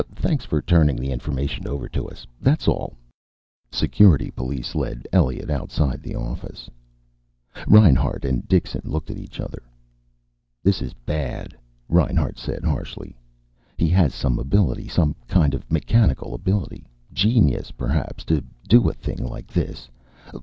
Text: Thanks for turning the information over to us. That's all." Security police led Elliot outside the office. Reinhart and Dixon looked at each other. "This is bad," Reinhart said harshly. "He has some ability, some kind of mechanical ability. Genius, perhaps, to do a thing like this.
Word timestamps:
Thanks 0.15 0.45
for 0.45 0.63
turning 0.63 0.95
the 0.95 1.11
information 1.11 1.67
over 1.67 1.87
to 1.89 2.09
us. 2.09 2.25
That's 2.41 2.67
all." 2.67 2.95
Security 3.69 4.31
police 4.31 4.73
led 4.73 5.07
Elliot 5.13 5.51
outside 5.51 6.01
the 6.01 6.15
office. 6.15 6.71
Reinhart 7.67 8.25
and 8.25 8.47
Dixon 8.47 8.81
looked 8.85 9.11
at 9.11 9.19
each 9.19 9.39
other. 9.39 9.61
"This 10.63 10.81
is 10.81 10.95
bad," 11.05 11.55
Reinhart 11.87 12.39
said 12.39 12.63
harshly. 12.63 13.15
"He 13.77 13.89
has 13.89 14.11
some 14.15 14.39
ability, 14.39 14.87
some 14.87 15.13
kind 15.27 15.53
of 15.53 15.69
mechanical 15.71 16.33
ability. 16.33 16.87
Genius, 17.13 17.69
perhaps, 17.69 18.23
to 18.25 18.43
do 18.67 18.89
a 18.89 18.93
thing 18.93 19.23
like 19.23 19.53
this. 19.53 19.87